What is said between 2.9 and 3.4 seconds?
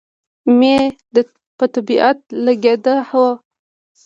هو.